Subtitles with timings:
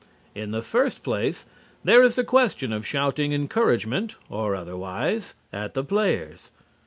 [0.33, 1.45] In the first place,
[1.83, 6.49] there is the question of shouting encouragement, or otherwise, at the players.